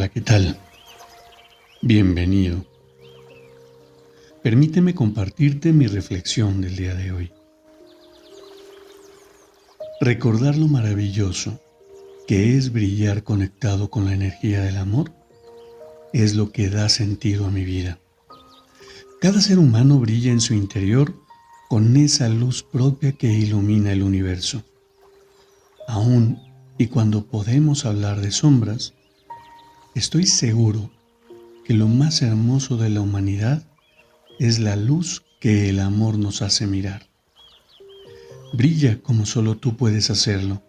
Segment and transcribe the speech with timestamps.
[0.00, 0.58] Hola, ¿qué tal?
[1.82, 2.64] Bienvenido.
[4.42, 7.32] Permíteme compartirte mi reflexión del día de hoy.
[10.00, 11.60] Recordar lo maravilloso
[12.26, 15.12] que es brillar conectado con la energía del amor
[16.14, 17.98] es lo que da sentido a mi vida.
[19.20, 21.14] Cada ser humano brilla en su interior
[21.68, 24.62] con esa luz propia que ilumina el universo.
[25.86, 26.40] Aún
[26.78, 28.94] y cuando podemos hablar de sombras,
[29.96, 30.88] Estoy seguro
[31.64, 33.64] que lo más hermoso de la humanidad
[34.38, 37.08] es la luz que el amor nos hace mirar.
[38.52, 40.62] Brilla como solo tú puedes hacerlo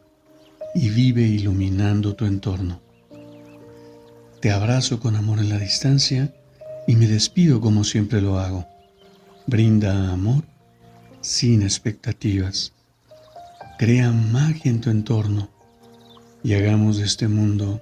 [0.74, 2.82] y vive iluminando tu entorno.
[4.42, 6.34] Te abrazo con amor en la distancia
[6.88, 8.66] y me despido como siempre lo hago.
[9.46, 10.44] Brinda amor
[11.22, 12.74] sin expectativas.
[13.78, 15.48] Crea magia en tu entorno
[16.44, 17.82] y hagamos de este mundo